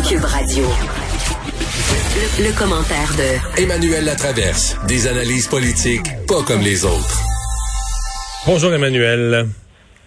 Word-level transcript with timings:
Cube 0.00 0.24
Radio. 0.24 0.64
Le, 2.38 2.44
le 2.44 2.58
commentaire 2.58 3.10
de 3.18 3.62
Emmanuel 3.62 4.06
Latraverse. 4.06 4.78
Des 4.88 5.06
analyses 5.06 5.48
politiques 5.48 6.06
pas 6.26 6.42
comme 6.46 6.62
les 6.62 6.86
autres. 6.86 7.20
Bonjour 8.46 8.72
Emmanuel. 8.72 9.48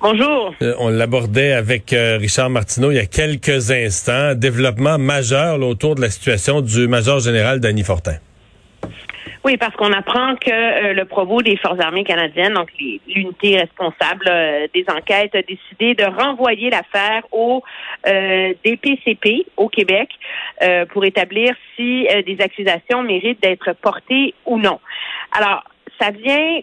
Bonjour. 0.02 0.56
Euh, 0.64 0.74
on 0.80 0.90
l'abordait 0.90 1.54
avec 1.54 1.94
euh, 1.94 2.18
Richard 2.18 2.50
Martineau 2.50 2.90
il 2.90 2.96
y 2.96 3.00
a 3.00 3.06
quelques 3.06 3.70
instants. 3.70 4.34
Développement 4.34 4.98
majeur 4.98 5.60
là, 5.60 5.68
autour 5.68 5.94
de 5.94 6.02
la 6.02 6.10
situation 6.10 6.62
du 6.62 6.88
major 6.88 7.20
général 7.20 7.60
Danny 7.60 7.84
Fortin. 7.84 8.16
Oui, 9.46 9.58
parce 9.58 9.76
qu'on 9.76 9.94
apprend 9.94 10.36
que 10.38 10.50
euh, 10.50 10.94
le 10.94 11.06
Provo 11.06 11.44
des 11.44 11.56
Forces 11.58 11.80
armées 11.80 12.04
canadiennes, 12.04 12.56
donc 12.56 12.70
l'unité 12.80 13.60
responsable 13.60 14.26
euh, 14.28 14.68
des 14.74 14.84
enquêtes, 14.90 15.36
a 15.36 15.44
décidé 15.44 15.94
de 15.94 16.04
renvoyer 16.04 16.72
l'affaire 16.72 17.22
au 17.32 17.62
euh, 18.08 18.56
DPCP 18.66 19.46
au 19.56 19.70
Québec 19.70 20.10
euh, 20.64 20.88
pour 20.88 21.06
établir 21.06 21.54
si 21.76 22.08
des 22.26 22.38
accusations 22.42 23.04
méritent 23.04 23.44
d'être 23.44 23.74
portées 23.74 24.34
ou 24.48 24.58
non. 24.58 24.80
Alors, 25.32 25.64
ça 26.02 26.10
vient, 26.10 26.62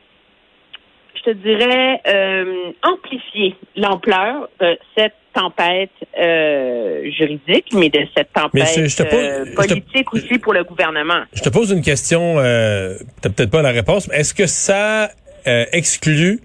je 1.16 1.22
te 1.30 1.36
dirais, 1.36 2.00
euh, 2.06 2.72
amplifier 2.82 3.54
l'ampleur 3.76 4.48
de 4.60 4.78
cette 4.96 5.14
tempête 5.34 5.90
euh, 6.20 7.10
juridique, 7.16 7.66
mais 7.72 7.88
de 7.88 8.00
cette 8.16 8.32
tempête 8.32 8.68
je- 8.76 8.84
je 8.86 8.96
te 8.96 9.02
pose- 9.04 9.14
euh, 9.14 9.44
te- 9.46 9.54
politique 9.54 10.12
aussi 10.12 10.38
pour 10.38 10.52
le 10.52 10.62
gouvernement. 10.64 11.22
Je 11.32 11.40
te 11.42 11.48
pose 11.48 11.70
une 11.70 11.80
question, 11.82 12.38
euh, 12.38 12.96
t'as 13.22 13.30
peut-être 13.30 13.50
pas 13.50 13.62
la 13.62 13.70
réponse, 13.70 14.08
mais 14.08 14.16
est-ce 14.18 14.34
que 14.34 14.46
ça 14.46 15.10
euh, 15.46 15.64
exclut 15.72 16.40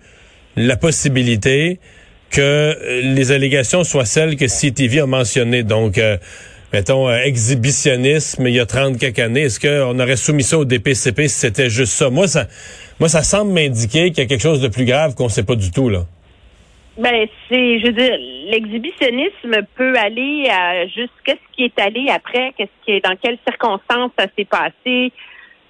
la 0.56 0.76
possibilité 0.78 1.80
que 2.32 2.42
euh, 2.42 3.02
les 3.04 3.32
allégations 3.32 3.84
soient 3.84 4.06
celles 4.06 4.36
que 4.38 4.48
CTV 4.48 5.02
a 5.02 5.06
mentionnées? 5.06 5.64
Donc, 5.64 5.98
euh, 5.98 6.18
mettons, 6.74 7.10
euh, 7.10 7.18
exhibitionnisme 7.24 8.48
il 8.48 8.56
y 8.56 8.60
a 8.60 8.66
30 8.66 8.98
quelques 8.98 9.20
années. 9.20 9.44
Est-ce 9.44 9.60
qu'on 9.60 10.00
aurait 10.00 10.16
soumis 10.16 10.44
ça 10.44 10.58
au 10.58 10.66
DPCP 10.66 11.28
si 11.28 11.40
c'était 11.40 11.70
juste 11.70 11.94
ça? 11.94 12.10
Moi, 12.10 12.28
ça, 12.28 12.46
moi, 13.00 13.10
ça 13.10 13.24
semble 13.24 13.52
m'indiquer 13.52 14.12
qu'il 14.12 14.24
y 14.24 14.26
a 14.26 14.26
quelque 14.26 14.42
chose 14.42 14.62
de 14.62 14.68
plus 14.68 14.86
grave 14.86 15.16
qu'on 15.16 15.30
sait 15.30 15.46
pas 15.46 15.56
du 15.56 15.72
tout, 15.72 15.90
là. 15.90 16.04
Ben, 16.98 17.28
c'est, 17.48 17.80
je 17.80 17.86
veux 17.86 17.92
dire, 17.92 18.18
l'exhibitionnisme 18.50 19.62
peut 19.76 19.96
aller 19.98 20.50
à 20.50 20.88
juste 20.88 21.14
qu'est-ce 21.24 21.56
qui 21.56 21.66
est 21.66 21.80
allé 21.80 22.08
après, 22.10 22.54
qu'est-ce 22.58 22.86
qui 22.86 22.94
est, 22.94 23.06
dans 23.06 23.16
quelles 23.16 23.38
circonstances 23.48 24.12
ça 24.18 24.26
s'est 24.36 24.46
passé. 24.46 25.12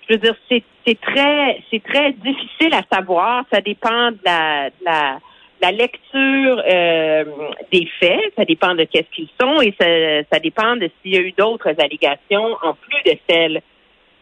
Je 0.08 0.14
veux 0.14 0.20
dire, 0.20 0.36
c'est, 0.50 0.64
c'est 0.86 0.98
très, 1.02 1.62
c'est 1.70 1.84
très 1.84 2.14
difficile 2.14 2.74
à 2.74 2.84
savoir. 2.96 3.44
Ça 3.52 3.60
dépend 3.60 4.12
de 4.12 4.20
la, 4.24 4.70
de 4.70 4.86
la, 4.86 5.20
la 5.62 5.72
lecture 5.72 6.62
euh, 6.70 7.24
des 7.72 7.88
faits. 8.00 8.34
Ça 8.38 8.46
dépend 8.46 8.76
de 8.76 8.84
qu'est-ce 8.84 9.10
qu'ils 9.16 9.30
sont 9.40 9.62
et 9.62 9.74
ça, 9.80 9.88
ça 10.32 10.40
dépend 10.40 10.76
de 10.76 10.90
s'il 11.02 11.14
y 11.14 11.18
a 11.18 11.22
eu 11.22 11.32
d'autres 11.38 11.74
allégations 11.80 12.56
en 12.64 12.74
plus 12.74 13.12
de 13.12 13.18
celles 13.30 13.62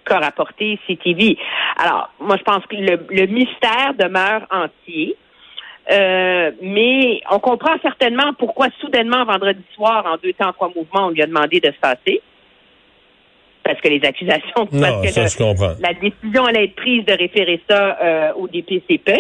qu'a 0.06 0.20
rapporté 0.20 0.80
CTV. 0.88 1.38
Alors, 1.78 2.10
moi, 2.20 2.38
je 2.38 2.44
pense 2.44 2.66
que 2.68 2.76
le, 2.76 3.06
le 3.10 3.26
mystère 3.28 3.94
demeure 3.98 4.46
entier. 4.52 5.16
Euh, 5.92 6.52
mais 6.62 7.22
on 7.32 7.38
comprend 7.40 7.76
certainement 7.82 8.34
pourquoi 8.40 8.68
soudainement 8.82 9.24
vendredi 9.26 9.62
soir, 9.76 10.04
en 10.08 10.18
deux 10.18 10.34
temps, 10.34 10.52
trois 10.54 10.70
mouvements, 10.70 11.08
on 11.08 11.10
lui 11.10 11.22
a 11.22 11.28
demandé 11.28 11.60
de 11.60 11.72
se 11.72 11.80
passer. 11.80 12.22
Parce 13.64 13.80
que 13.82 13.90
les 13.90 14.04
accusations, 14.04 14.68
Non, 14.72 14.82
parce 14.82 15.02
que 15.02 15.08
ça, 15.12 15.24
le- 15.24 15.28
je 15.28 15.38
comprends. 15.38 15.74
la 15.80 15.94
décision 15.94 16.46
allait 16.46 16.66
être 16.66 16.76
prise 16.76 17.04
de 17.06 17.14
référer 17.14 17.62
ça 17.70 17.98
euh, 18.02 18.34
au 18.34 18.48
DPCP. 18.48 19.12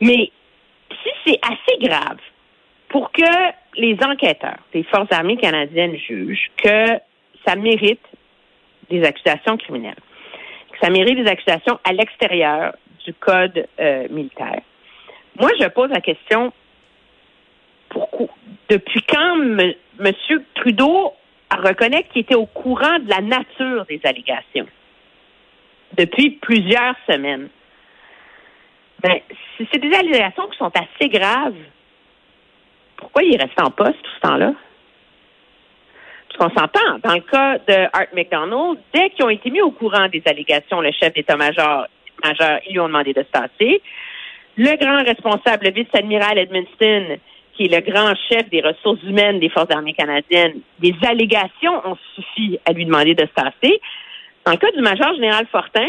Mais 0.00 0.30
si 1.02 1.10
c'est 1.24 1.40
assez 1.42 1.78
grave 1.80 2.18
pour 2.88 3.12
que 3.12 3.22
les 3.76 3.96
enquêteurs 4.04 4.58
des 4.72 4.82
Forces 4.84 5.12
armées 5.12 5.36
canadiennes 5.36 5.96
jugent 5.96 6.50
que 6.56 6.86
ça 7.46 7.56
mérite 7.56 8.04
des 8.88 9.04
accusations 9.04 9.56
criminelles, 9.56 9.94
que 10.72 10.78
ça 10.82 10.90
mérite 10.90 11.16
des 11.16 11.30
accusations 11.30 11.78
à 11.84 11.92
l'extérieur 11.92 12.74
du 13.04 13.14
code 13.14 13.66
euh, 13.78 14.08
militaire, 14.10 14.60
moi, 15.40 15.50
je 15.58 15.66
pose 15.68 15.90
la 15.90 16.00
question 16.00 16.52
depuis 18.68 19.02
quand 19.02 19.36
M. 19.98 20.12
Trudeau 20.54 21.14
reconnaît 21.50 22.04
qu'il 22.04 22.22
était 22.22 22.34
au 22.34 22.46
courant 22.46 22.98
de 22.98 23.08
la 23.08 23.20
nature 23.20 23.86
des 23.86 24.00
allégations? 24.04 24.66
Depuis 25.96 26.30
plusieurs 26.30 26.94
semaines. 27.08 27.48
Ben, 29.02 29.20
si 29.56 29.68
c'est 29.72 29.78
des 29.78 29.94
allégations 29.94 30.46
qui 30.48 30.58
sont 30.58 30.72
assez 30.74 31.08
graves, 31.08 31.54
pourquoi 32.96 33.22
il 33.22 33.34
est 33.34 33.42
resté 33.42 33.62
en 33.62 33.70
poste 33.70 34.02
tout 34.02 34.10
ce 34.16 34.28
temps-là? 34.28 34.52
Parce 36.28 36.38
qu'on 36.38 36.60
s'entend, 36.60 36.98
dans 37.02 37.14
le 37.14 37.20
cas 37.20 37.58
de 37.58 37.88
Art 37.92 38.12
McDonald, 38.14 38.78
dès 38.92 39.10
qu'ils 39.10 39.24
ont 39.24 39.30
été 39.30 39.50
mis 39.50 39.62
au 39.62 39.70
courant 39.70 40.08
des 40.08 40.22
allégations, 40.26 40.80
le 40.80 40.92
chef 40.92 41.14
d'état-major, 41.14 41.86
major, 42.22 42.58
ils 42.68 42.72
lui 42.72 42.80
ont 42.80 42.88
demandé 42.88 43.12
de 43.12 43.22
se 43.22 43.30
passer. 43.30 43.82
Le 44.56 44.76
grand 44.76 45.02
responsable, 45.02 45.66
le 45.66 45.72
vice-amiral 45.72 46.38
Edmundston, 46.38 47.18
qui 47.54 47.64
est 47.64 47.74
le 47.74 47.80
grand 47.80 48.14
chef 48.28 48.48
des 48.50 48.60
ressources 48.60 49.02
humaines 49.02 49.40
des 49.40 49.48
Forces 49.48 49.70
armées 49.70 49.94
canadiennes, 49.94 50.60
des 50.78 50.94
allégations 51.06 51.80
ont 51.86 51.96
suffi 52.14 52.58
à 52.66 52.72
lui 52.72 52.84
demander 52.84 53.14
de 53.14 53.26
se 53.26 53.32
passer. 53.32 53.80
Dans 54.44 54.52
le 54.52 54.58
cas 54.58 54.70
du 54.72 54.82
major 54.82 55.14
général 55.14 55.46
Fortin, 55.50 55.88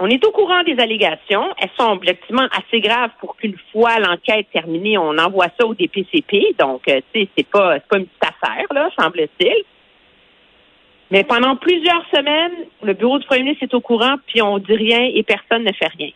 on 0.00 0.06
est 0.08 0.24
au 0.24 0.30
courant 0.32 0.62
des 0.62 0.80
allégations. 0.80 1.52
Elles 1.58 1.70
sont 1.78 1.90
objectivement 1.92 2.48
assez 2.52 2.80
graves 2.80 3.10
pour 3.20 3.36
qu'une 3.36 3.56
fois 3.70 3.98
l'enquête 3.98 4.46
terminée, 4.50 4.96
on 4.96 5.18
envoie 5.18 5.48
ça 5.58 5.66
au 5.66 5.74
DPCP. 5.74 6.56
Donc, 6.58 6.88
euh, 6.88 7.00
tu 7.12 7.20
sais, 7.20 7.28
c'est 7.36 7.46
pas, 7.46 7.78
pas 7.80 7.98
une 7.98 8.06
petite 8.06 8.24
affaire, 8.24 8.64
là, 8.72 8.88
semble-t-il. 8.98 9.62
Mais 11.10 11.22
pendant 11.24 11.54
plusieurs 11.56 12.02
semaines, 12.14 12.66
le 12.82 12.94
bureau 12.94 13.18
du 13.18 13.26
premier 13.26 13.42
ministre 13.42 13.64
est 13.64 13.74
au 13.74 13.82
courant, 13.82 14.14
puis 14.26 14.40
on 14.40 14.58
dit 14.58 14.74
rien 14.74 15.10
et 15.12 15.22
personne 15.22 15.64
ne 15.64 15.72
fait 15.72 15.90
rien. 15.98 16.10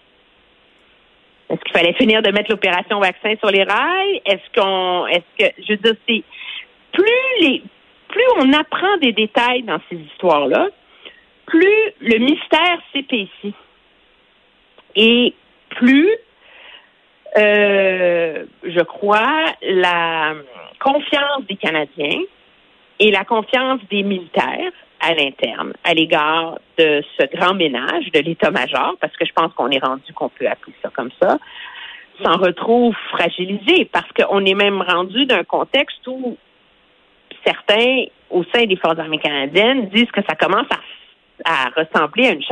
Est-ce 1.50 1.60
qu'il 1.60 1.72
fallait 1.72 1.92
finir 1.94 2.22
de 2.22 2.30
mettre 2.30 2.50
l'opération 2.50 3.00
vaccin 3.00 3.34
sur 3.38 3.50
les 3.50 3.64
rails? 3.64 4.22
Est-ce 4.24 4.58
qu'on, 4.58 5.06
est-ce 5.08 5.44
que, 5.44 5.62
je 5.62 5.72
veux 5.72 5.78
dire, 5.78 5.94
c'est 6.08 6.22
plus 6.92 7.40
les, 7.40 7.62
plus 8.08 8.24
on 8.38 8.50
apprend 8.54 8.96
des 9.02 9.12
détails 9.12 9.62
dans 9.64 9.78
ces 9.90 9.96
histoires-là, 9.96 10.68
plus 11.44 11.92
le 12.00 12.16
mystère 12.18 12.78
s'épaissit 12.94 13.54
et 14.96 15.34
plus, 15.70 16.10
euh, 17.36 18.44
je 18.62 18.80
crois, 18.80 19.44
la 19.62 20.34
confiance 20.80 21.44
des 21.48 21.56
Canadiens 21.56 22.20
et 23.00 23.10
la 23.10 23.24
confiance 23.24 23.80
des 23.90 24.02
militaires 24.02 24.72
à 25.00 25.14
l'interne 25.14 25.72
à 25.84 25.92
l'égard 25.94 26.58
de 26.78 27.02
ce 27.18 27.36
grand 27.36 27.54
ménage 27.54 28.10
de 28.12 28.20
l'état-major, 28.20 28.96
parce 29.00 29.14
que 29.16 29.26
je 29.26 29.32
pense 29.32 29.52
qu'on 29.54 29.70
est 29.70 29.84
rendu 29.84 30.12
qu'on 30.14 30.28
peut 30.28 30.46
appeler 30.46 30.74
ça 30.82 30.90
comme 30.90 31.10
ça, 31.20 31.38
s'en 32.22 32.36
retrouve 32.38 32.94
fragilisé 33.10 33.86
parce 33.86 34.10
qu'on 34.12 34.44
est 34.44 34.54
même 34.54 34.80
rendu 34.80 35.26
d'un 35.26 35.44
contexte 35.44 36.06
où 36.06 36.36
certains 37.44 38.04
au 38.30 38.44
sein 38.54 38.64
des 38.64 38.76
forces 38.76 38.98
armées 38.98 39.18
canadiennes 39.18 39.88
disent 39.88 40.10
que 40.10 40.22
ça 40.28 40.34
commence 40.34 40.68
à, 41.44 41.68
ressembler 41.76 42.28
à 42.28 42.32
une 42.32 42.42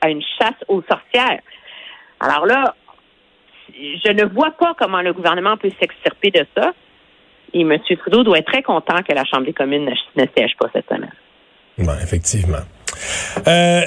à 0.00 0.10
une 0.10 0.22
chasse 0.38 0.62
aux 0.68 0.82
sorcières. 0.82 1.40
Alors 2.20 2.46
là, 2.46 2.74
je 3.72 4.12
ne 4.12 4.24
vois 4.24 4.52
pas 4.52 4.74
comment 4.78 5.02
le 5.02 5.12
gouvernement 5.12 5.56
peut 5.56 5.70
s'extirper 5.80 6.30
de 6.30 6.46
ça. 6.56 6.72
Et 7.52 7.60
M. 7.60 7.78
Trudeau 7.98 8.22
doit 8.22 8.38
être 8.38 8.50
très 8.50 8.62
content 8.62 9.02
que 9.02 9.14
la 9.14 9.24
Chambre 9.24 9.46
des 9.46 9.52
communes 9.52 9.90
ne, 10.16 10.26
siège 10.36 10.56
pas 10.58 10.68
cette 10.72 10.88
semaine. 10.88 11.12
Oui, 11.78 11.94
effectivement. 12.02 12.64
Euh, 13.46 13.82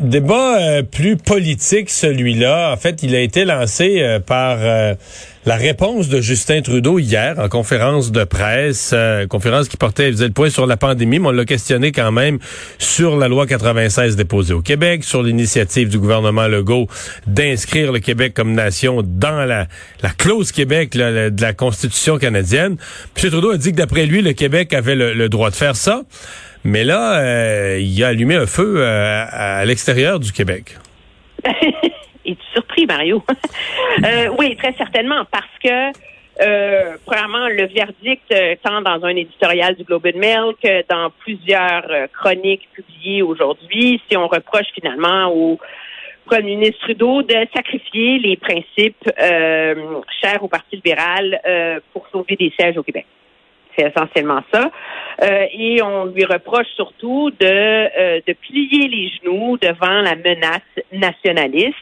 débat 0.00 0.58
euh, 0.58 0.82
plus 0.82 1.16
politique, 1.16 1.90
celui-là. 1.90 2.72
En 2.72 2.76
fait, 2.76 3.02
il 3.02 3.14
a 3.14 3.20
été 3.20 3.44
lancé 3.44 4.00
euh, 4.00 4.18
par 4.18 4.58
euh, 4.60 4.94
la 5.46 5.56
réponse 5.56 6.08
de 6.08 6.20
Justin 6.20 6.60
Trudeau 6.60 6.98
hier 6.98 7.38
en 7.38 7.48
conférence 7.48 8.12
de 8.12 8.24
presse, 8.24 8.90
euh, 8.92 9.26
conférence 9.26 9.68
qui 9.68 9.78
portait, 9.78 10.10
faisait 10.12 10.26
le 10.26 10.32
point 10.32 10.50
sur 10.50 10.66
la 10.66 10.76
pandémie, 10.76 11.18
mais 11.18 11.28
on 11.28 11.32
l'a 11.32 11.46
questionné 11.46 11.92
quand 11.92 12.12
même 12.12 12.38
sur 12.78 13.16
la 13.16 13.26
loi 13.26 13.46
96 13.46 14.16
déposée 14.16 14.52
au 14.52 14.60
Québec, 14.60 15.02
sur 15.02 15.22
l'initiative 15.22 15.88
du 15.88 15.98
gouvernement 15.98 16.46
Legault 16.46 16.88
d'inscrire 17.26 17.90
le 17.90 18.00
Québec 18.00 18.34
comme 18.34 18.52
nation 18.52 19.02
dans 19.02 19.46
la, 19.46 19.66
la 20.02 20.10
clause 20.10 20.52
Québec 20.52 20.92
de 20.92 21.40
la 21.40 21.52
Constitution 21.54 22.18
canadienne. 22.18 22.76
M. 23.16 23.30
Trudeau 23.30 23.52
a 23.52 23.56
dit 23.56 23.72
que 23.72 23.76
d'après 23.76 24.04
lui, 24.04 24.20
le 24.20 24.34
Québec 24.34 24.74
avait 24.74 24.94
le, 24.94 25.28
droit 25.30 25.50
de 25.50 25.56
faire 25.56 25.76
ça, 25.76 26.02
mais 26.64 26.84
là, 26.84 27.20
euh, 27.20 27.78
il 27.80 28.04
a 28.04 28.08
allumé 28.08 28.36
un 28.36 28.46
feu 28.46 28.76
euh, 28.76 29.24
à 29.30 29.64
l'extérieur 29.64 30.20
du 30.20 30.32
Québec. 30.32 30.76
Es-tu 32.24 32.36
surpris, 32.52 32.86
Mario? 32.86 33.22
euh, 34.04 34.28
oui, 34.38 34.54
très 34.56 34.72
certainement, 34.74 35.24
parce 35.30 35.46
que, 35.62 35.88
euh, 36.42 36.96
premièrement, 37.06 37.48
le 37.48 37.66
verdict, 37.66 38.30
euh, 38.32 38.54
tant 38.62 38.82
dans 38.82 39.04
un 39.04 39.16
éditorial 39.16 39.74
du 39.74 39.84
Globe 39.84 40.06
and 40.06 40.18
Mail 40.18 40.52
que 40.62 40.84
dans 40.88 41.10
plusieurs 41.20 41.90
euh, 41.90 42.06
chroniques 42.12 42.68
publiées 42.74 43.22
aujourd'hui, 43.22 44.00
si 44.08 44.16
on 44.16 44.28
reproche 44.28 44.66
finalement 44.74 45.32
au 45.32 45.58
premier 46.26 46.56
ministre 46.56 46.78
Trudeau 46.82 47.22
de 47.22 47.46
sacrifier 47.54 48.18
les 48.18 48.36
principes 48.36 49.10
chers 49.18 50.44
au 50.44 50.46
Parti 50.46 50.76
libéral 50.76 51.40
pour 51.92 52.06
sauver 52.12 52.36
des 52.36 52.52
sièges 52.56 52.78
au 52.78 52.84
Québec. 52.84 53.04
C'est 53.76 53.88
essentiellement 53.88 54.40
ça. 54.52 54.70
Euh, 55.22 55.46
et 55.52 55.82
on 55.82 56.06
lui 56.06 56.24
reproche 56.24 56.68
surtout 56.76 57.30
de, 57.30 57.44
euh, 57.46 58.20
de 58.26 58.32
plier 58.32 58.88
les 58.88 59.08
genoux 59.08 59.58
devant 59.58 60.00
la 60.00 60.16
menace 60.16 60.62
nationaliste. 60.92 61.76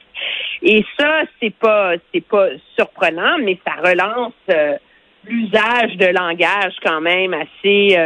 Et 0.63 0.85
ça, 0.99 1.23
c'est 1.41 1.55
pas 1.55 1.93
c'est 2.13 2.27
pas 2.27 2.49
surprenant, 2.77 3.39
mais 3.41 3.57
ça 3.65 3.75
relance 3.75 4.33
euh, 4.51 4.77
l'usage 5.25 5.97
de 5.97 6.07
langage 6.07 6.75
quand 6.85 7.01
même 7.01 7.35
assez 7.35 7.97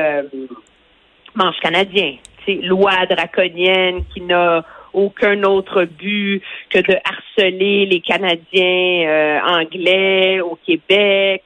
manche 1.34 1.58
canadien. 1.60 2.16
C'est 2.44 2.56
loi 2.56 3.06
draconienne 3.08 4.04
qui 4.12 4.20
n'a 4.20 4.64
aucun 4.92 5.42
autre 5.44 5.84
but 5.84 6.42
que 6.68 6.80
de 6.80 6.94
harceler 7.04 7.86
les 7.86 8.00
Canadiens 8.00 9.40
anglais 9.46 10.40
au 10.40 10.58
Québec. 10.66 11.44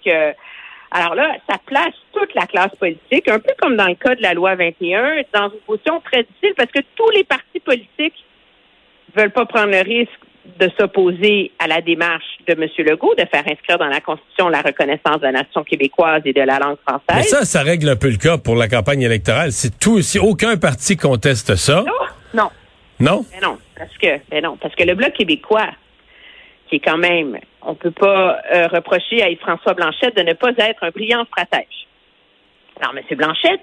Alors 0.90 1.14
là, 1.14 1.36
ça 1.48 1.56
place 1.66 1.94
toute 2.12 2.34
la 2.34 2.46
classe 2.46 2.74
politique, 2.78 3.28
un 3.28 3.38
peu 3.38 3.52
comme 3.60 3.76
dans 3.76 3.88
le 3.88 3.94
cas 3.94 4.14
de 4.14 4.22
la 4.22 4.34
loi 4.34 4.54
21, 4.54 5.22
dans 5.32 5.50
une 5.50 5.60
position 5.66 6.00
très 6.00 6.22
difficile 6.22 6.54
parce 6.56 6.70
que 6.70 6.80
tous 6.94 7.10
les 7.10 7.24
partis 7.24 7.60
politiques 7.60 8.24
veulent 9.16 9.32
pas 9.32 9.46
prendre 9.46 9.70
le 9.70 9.80
risque 9.80 10.10
de 10.60 10.70
s'opposer 10.78 11.50
à 11.58 11.66
la 11.66 11.80
démarche 11.80 12.24
de 12.46 12.52
M. 12.52 12.68
Legault 12.78 13.14
de 13.16 13.24
faire 13.30 13.42
inscrire 13.50 13.78
dans 13.78 13.88
la 13.88 14.00
Constitution 14.00 14.48
la 14.48 14.62
reconnaissance 14.62 15.18
de 15.18 15.24
la 15.24 15.32
nation 15.32 15.64
québécoise 15.64 16.22
et 16.24 16.32
de 16.32 16.40
la 16.40 16.58
langue 16.58 16.78
française. 16.86 17.16
Mais 17.16 17.22
ça, 17.22 17.44
ça 17.44 17.62
règle 17.62 17.88
un 17.88 17.96
peu 17.96 18.08
le 18.08 18.16
cas 18.16 18.38
pour 18.38 18.54
la 18.54 18.68
campagne 18.68 19.02
électorale. 19.02 19.52
Si 19.52 19.72
tout, 19.72 20.02
si 20.02 20.18
aucun 20.18 20.56
parti 20.56 20.96
conteste 20.96 21.56
ça. 21.56 21.84
Non. 21.84 21.92
Non. 22.32 22.50
Non? 22.98 23.26
Mais 23.32 23.40
non, 23.40 23.58
parce 23.76 23.96
que, 23.98 24.20
mais 24.30 24.40
non, 24.40 24.56
parce 24.56 24.74
que 24.74 24.84
le 24.84 24.94
Bloc 24.94 25.12
québécois, 25.12 25.68
qui 26.68 26.76
est 26.76 26.80
quand 26.80 26.98
même, 26.98 27.38
on 27.62 27.74
peut 27.74 27.90
pas 27.90 28.40
euh, 28.52 28.66
reprocher 28.68 29.22
à 29.22 29.30
Yves-François 29.30 29.74
Blanchette 29.74 30.16
de 30.16 30.22
ne 30.22 30.32
pas 30.32 30.50
être 30.58 30.82
un 30.82 30.90
brillant 30.90 31.24
stratège. 31.26 31.86
Alors, 32.80 32.94
M. 32.96 33.16
Blanchette 33.16 33.62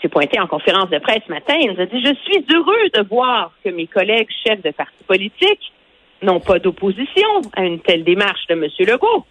s'est 0.00 0.08
pointé 0.08 0.40
en 0.40 0.46
conférence 0.46 0.90
de 0.90 0.98
presse 0.98 1.20
ce 1.26 1.32
matin. 1.32 1.54
Il 1.60 1.72
nous 1.72 1.80
a 1.80 1.86
dit, 1.86 2.02
je 2.02 2.14
suis 2.24 2.44
heureux 2.52 2.88
de 2.94 3.08
voir 3.08 3.52
que 3.64 3.70
mes 3.70 3.86
collègues 3.86 4.28
chefs 4.44 4.62
de 4.62 4.70
partis 4.70 5.04
politiques 5.06 5.72
n'ont 6.22 6.40
pas 6.40 6.58
d'opposition 6.58 7.28
à 7.54 7.64
une 7.64 7.80
telle 7.80 8.04
démarche 8.04 8.46
de 8.48 8.54
M. 8.54 8.66
Legault. 8.80 9.26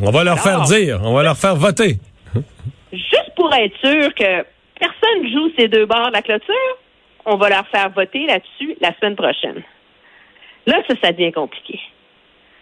On 0.00 0.10
va 0.10 0.24
leur 0.24 0.38
faire 0.38 0.62
dire, 0.62 1.00
on 1.02 1.14
va 1.14 1.22
leur 1.22 1.36
faire 1.36 1.56
voter. 1.56 1.96
juste 2.92 3.32
pour 3.36 3.52
être 3.54 3.76
sûr 3.78 4.14
que 4.14 4.44
personne 4.78 5.32
joue 5.32 5.50
ces 5.58 5.68
deux 5.68 5.86
bords 5.86 6.08
de 6.08 6.12
la 6.12 6.22
clôture, 6.22 6.54
on 7.24 7.36
va 7.36 7.48
leur 7.48 7.66
faire 7.68 7.90
voter 7.90 8.26
là-dessus 8.26 8.76
la 8.80 8.94
semaine 8.96 9.16
prochaine. 9.16 9.62
Là, 10.66 10.76
ça, 10.88 10.94
ça 11.02 11.12
devient 11.12 11.32
compliqué. 11.32 11.80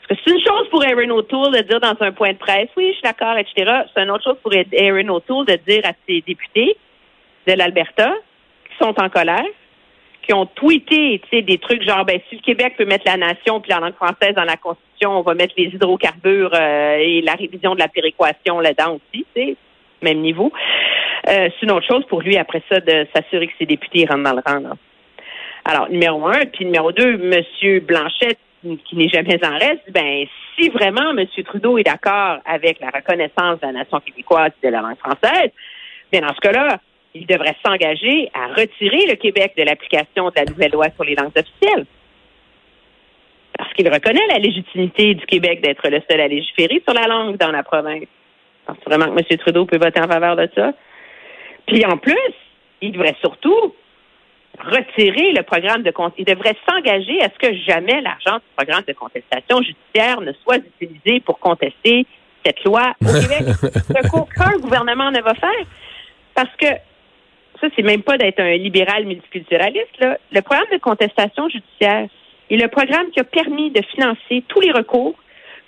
C'est 0.08 0.30
une 0.30 0.40
chose 0.40 0.68
pour 0.70 0.82
Aaron 0.82 1.10
O'Toole 1.10 1.52
de 1.52 1.60
dire 1.68 1.80
dans 1.80 1.94
un 2.00 2.12
point 2.12 2.32
de 2.32 2.38
presse, 2.38 2.68
oui, 2.76 2.88
je 2.88 2.92
suis 2.94 3.02
d'accord, 3.02 3.36
etc. 3.36 3.82
C'est 3.94 4.02
une 4.02 4.10
autre 4.10 4.24
chose 4.24 4.38
pour 4.42 4.52
Aaron 4.54 5.08
O'Toole 5.08 5.44
de 5.44 5.58
dire 5.68 5.82
à 5.84 5.92
ses 6.08 6.22
députés 6.22 6.76
de 7.46 7.52
l'Alberta 7.52 8.14
qui 8.70 8.76
sont 8.78 8.94
en 8.98 9.10
colère, 9.10 9.44
qui 10.22 10.32
ont 10.32 10.46
tweeté 10.46 11.20
des 11.32 11.58
trucs 11.58 11.82
genre 11.82 12.06
ben, 12.06 12.20
si 12.28 12.36
le 12.36 12.40
Québec 12.40 12.74
peut 12.78 12.86
mettre 12.86 13.04
la 13.06 13.18
nation 13.18 13.60
puis 13.60 13.70
la 13.70 13.80
langue 13.80 13.94
française 13.94 14.34
dans 14.34 14.44
la 14.44 14.56
Constitution, 14.56 15.18
on 15.18 15.22
va 15.22 15.34
mettre 15.34 15.54
les 15.58 15.64
hydrocarbures 15.64 16.54
euh, 16.54 16.96
et 16.98 17.20
la 17.20 17.32
révision 17.32 17.74
de 17.74 17.80
la 17.80 17.88
péréquation 17.88 18.60
là-dedans 18.60 18.96
aussi, 18.96 19.26
tu 19.34 19.56
même 20.00 20.20
niveau. 20.20 20.52
Euh, 21.28 21.48
c'est 21.50 21.66
une 21.66 21.72
autre 21.72 21.86
chose 21.86 22.04
pour 22.06 22.22
lui 22.22 22.36
après 22.38 22.62
ça 22.70 22.80
de 22.80 23.06
s'assurer 23.14 23.48
que 23.48 23.54
ses 23.58 23.66
députés 23.66 24.06
rentrent 24.08 24.22
dans 24.22 24.36
le 24.36 24.42
rang. 24.46 24.76
Alors, 25.64 25.90
numéro 25.90 26.26
un, 26.26 26.46
puis 26.46 26.64
numéro 26.64 26.92
deux, 26.92 27.20
M. 27.20 27.80
Blanchette 27.80 28.38
qui 28.62 28.96
n'est 28.96 29.08
jamais 29.08 29.38
en 29.44 29.56
reste, 29.56 29.90
ben 29.90 30.26
si 30.56 30.68
vraiment 30.68 31.16
M. 31.16 31.26
Trudeau 31.44 31.78
est 31.78 31.84
d'accord 31.84 32.38
avec 32.44 32.80
la 32.80 32.90
reconnaissance 32.90 33.60
de 33.60 33.66
la 33.66 33.72
nation 33.72 34.00
québécoise 34.00 34.50
et 34.62 34.66
de 34.66 34.72
la 34.72 34.80
langue 34.80 34.98
française, 34.98 35.50
bien 36.10 36.22
dans 36.22 36.34
ce 36.34 36.40
cas-là, 36.40 36.80
il 37.14 37.26
devrait 37.26 37.56
s'engager 37.64 38.30
à 38.34 38.48
retirer 38.48 39.06
le 39.06 39.14
Québec 39.14 39.54
de 39.56 39.62
l'application 39.62 40.28
de 40.28 40.34
la 40.36 40.44
nouvelle 40.44 40.72
loi 40.72 40.86
sur 40.94 41.04
les 41.04 41.14
langues 41.14 41.32
officielles. 41.36 41.86
Parce 43.56 43.72
qu'il 43.72 43.88
reconnaît 43.92 44.26
la 44.28 44.38
légitimité 44.38 45.14
du 45.14 45.26
Québec 45.26 45.60
d'être 45.62 45.88
le 45.88 46.00
seul 46.08 46.20
à 46.20 46.28
légiférer 46.28 46.82
sur 46.84 46.94
la 46.94 47.06
langue 47.06 47.36
dans 47.36 47.50
la 47.50 47.62
province. 47.62 48.06
Pense 48.66 48.76
vraiment 48.86 49.06
que 49.06 49.18
M. 49.18 49.38
Trudeau 49.38 49.66
peut 49.66 49.78
voter 49.78 50.00
en 50.00 50.08
faveur 50.08 50.36
de 50.36 50.48
ça. 50.54 50.72
Puis 51.66 51.84
en 51.84 51.96
plus, 51.96 52.14
il 52.80 52.92
devrait 52.92 53.16
surtout 53.20 53.74
retirer 54.60 55.32
le 55.32 55.42
programme 55.42 55.82
de 55.82 55.92
il 56.18 56.24
devrait 56.24 56.56
s'engager 56.68 57.20
à 57.22 57.28
ce 57.30 57.38
que 57.38 57.54
jamais 57.66 58.00
l'argent 58.00 58.36
du 58.36 58.44
programme 58.56 58.84
de 58.86 58.92
contestation 58.92 59.62
judiciaire 59.62 60.20
ne 60.20 60.32
soit 60.44 60.58
utilisé 60.58 61.20
pour 61.20 61.38
contester 61.38 62.06
cette 62.44 62.62
loi 62.64 62.94
au 63.02 63.06
Québec. 63.20 63.54
ce 63.60 64.08
qu'aucun 64.10 64.56
gouvernement 64.58 65.10
ne 65.10 65.20
va 65.20 65.34
faire. 65.34 65.66
Parce 66.34 66.54
que 66.56 66.66
ça, 67.60 67.66
c'est 67.74 67.82
même 67.82 68.02
pas 68.02 68.18
d'être 68.18 68.40
un 68.40 68.56
libéral 68.56 69.04
multiculturaliste. 69.04 69.98
Là. 70.00 70.18
Le 70.32 70.40
programme 70.42 70.68
de 70.72 70.78
contestation 70.78 71.48
judiciaire 71.48 72.08
est 72.50 72.56
le 72.56 72.68
programme 72.68 73.10
qui 73.10 73.20
a 73.20 73.24
permis 73.24 73.70
de 73.70 73.82
financer 73.94 74.44
tous 74.48 74.60
les 74.60 74.72
recours 74.72 75.14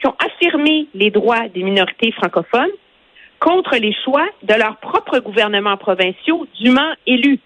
qui 0.01 0.07
ont 0.07 0.15
affirmé 0.25 0.87
les 0.95 1.11
droits 1.11 1.49
des 1.49 1.63
minorités 1.63 2.13
francophones 2.13 2.71
contre 3.39 3.77
les 3.77 3.95
choix 4.05 4.27
de 4.43 4.55
leurs 4.55 4.77
propres 4.77 5.19
gouvernements 5.19 5.77
provinciaux 5.77 6.47
dûment 6.61 6.93
élus. 7.07 7.41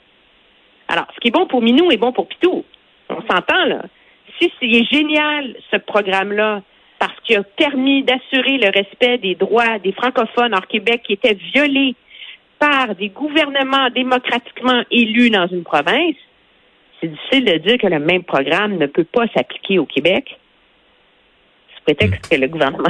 Alors, 0.89 1.07
ce 1.15 1.21
qui 1.21 1.29
est 1.29 1.31
bon 1.31 1.47
pour 1.47 1.63
Minou 1.63 1.91
est 1.91 1.97
bon 1.97 2.13
pour 2.13 2.29
Pitou. 2.29 2.65
On 3.09 3.21
s'entend, 3.23 3.65
là. 3.67 3.83
Si 4.41 4.53
c'est 4.61 4.85
génial, 4.85 5.55
ce 5.71 5.77
programme-là, 5.77 6.63
parce 6.99 7.19
qu'il 7.21 7.37
a 7.37 7.43
permis 7.43 8.03
d'assurer 8.03 8.59
le 8.59 8.71
respect 8.75 9.19
des 9.19 9.35
droits 9.35 9.79
des 9.79 9.93
francophones 9.93 10.55
hors 10.55 10.67
Québec 10.67 11.03
qui 11.05 11.13
étaient 11.15 11.37
violés 11.55 11.95
par 12.59 12.95
des 12.95 13.09
gouvernements 13.09 13.91
démocratiquement 13.91 14.83
élus 14.91 15.31
dans 15.31 15.47
une 15.49 15.65
province, 15.65 16.17
c'est 17.01 17.09
difficile 17.09 17.45
de 17.45 17.59
dire 17.59 17.79
que 17.79 17.87
le 17.87 17.99
même 17.99 18.25
programme 18.25 18.79
ne 18.79 18.87
peut 18.87 19.05
pas 19.05 19.27
s'appliquer 19.35 19.79
au 19.79 19.87
Québec. 19.87 20.39
C'est 21.75 21.95
prétexte 21.95 22.31
que 22.31 22.41
le 22.41 22.49
gouvernement 22.49 22.89